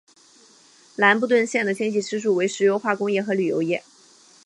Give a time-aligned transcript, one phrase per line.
[0.95, 3.83] 兰布顿县的经济支柱为石油化工业和旅游业。